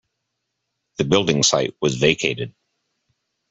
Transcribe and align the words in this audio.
The 0.97 1.03
building 1.03 1.43
site 1.43 1.75
was 1.79 1.97
vacated. 1.97 2.55